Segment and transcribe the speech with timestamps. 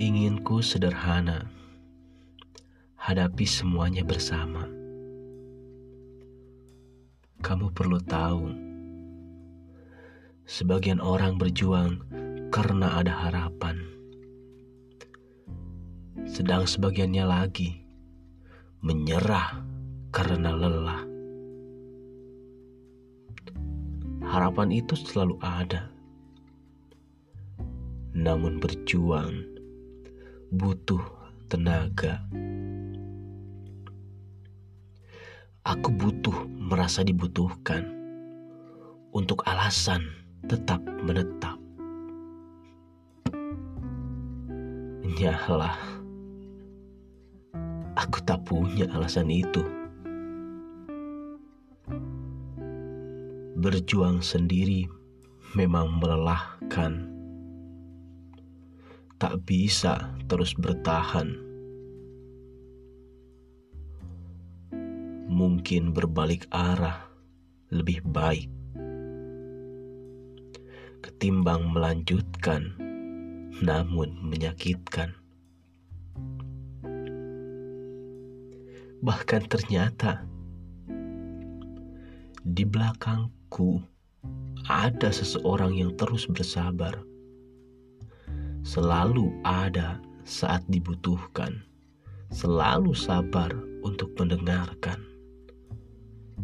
[0.00, 1.44] Inginku sederhana,
[2.96, 4.64] hadapi semuanya bersama.
[7.44, 8.48] Kamu perlu tahu,
[10.48, 12.00] sebagian orang berjuang
[12.48, 13.76] karena ada harapan,
[16.24, 17.84] sedang sebagiannya lagi
[18.80, 19.60] menyerah
[20.16, 21.04] karena lelah.
[24.24, 25.92] Harapan itu selalu ada,
[28.16, 29.59] namun berjuang
[30.50, 30.98] butuh
[31.46, 32.26] tenaga.
[35.62, 37.86] Aku butuh merasa dibutuhkan
[39.14, 40.02] untuk alasan
[40.50, 41.54] tetap menetap.
[45.06, 45.78] Nyahlah,
[47.94, 49.62] aku tak punya alasan itu.
[53.54, 54.90] Berjuang sendiri
[55.54, 57.19] memang melelahkan.
[59.20, 61.36] Tak bisa terus bertahan.
[65.28, 67.04] Mungkin berbalik arah
[67.68, 68.48] lebih baik
[71.00, 72.76] ketimbang melanjutkan,
[73.60, 75.16] namun menyakitkan.
[79.00, 80.28] Bahkan ternyata
[82.44, 83.80] di belakangku
[84.68, 87.00] ada seseorang yang terus bersabar,
[88.60, 91.64] selalu ada saat dibutuhkan,
[92.28, 95.00] selalu sabar untuk mendengarkan,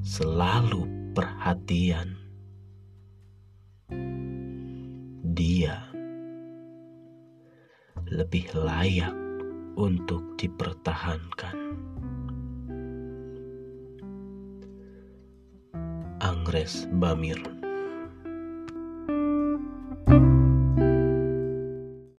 [0.00, 2.16] selalu perhatian.
[5.38, 5.78] Dia
[8.08, 9.14] lebih layak
[9.78, 11.54] untuk dipertahankan.
[16.18, 17.57] Angres Bamir